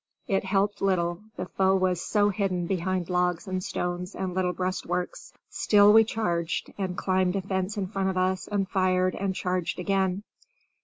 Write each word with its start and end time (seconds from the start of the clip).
It 0.25 0.43
helped 0.43 0.81
little, 0.81 1.21
the 1.35 1.45
foe 1.45 1.75
was 1.75 2.01
so 2.01 2.29
hidden 2.29 2.65
behind 2.65 3.07
logs 3.07 3.45
and 3.47 3.63
stones 3.63 4.15
and 4.15 4.33
little 4.33 4.51
breastworks. 4.51 5.31
Still 5.51 5.93
we 5.93 6.03
charged, 6.03 6.73
and 6.75 6.97
climbed 6.97 7.35
a 7.35 7.41
fence 7.43 7.77
in 7.77 7.85
front 7.85 8.09
of 8.09 8.17
us 8.17 8.47
and 8.47 8.67
fired 8.67 9.13
and 9.13 9.35
charged 9.35 9.77
again. 9.77 10.23